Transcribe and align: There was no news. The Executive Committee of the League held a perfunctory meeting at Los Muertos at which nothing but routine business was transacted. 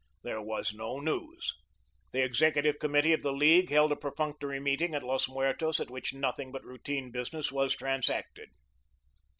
There 0.23 0.41
was 0.41 0.73
no 0.73 0.97
news. 0.99 1.53
The 2.11 2.23
Executive 2.23 2.79
Committee 2.79 3.13
of 3.13 3.21
the 3.21 3.31
League 3.31 3.69
held 3.69 3.91
a 3.91 3.95
perfunctory 3.95 4.59
meeting 4.59 4.95
at 4.95 5.03
Los 5.03 5.29
Muertos 5.29 5.79
at 5.79 5.91
which 5.91 6.11
nothing 6.11 6.51
but 6.51 6.65
routine 6.65 7.11
business 7.11 7.51
was 7.51 7.75
transacted. 7.75 8.49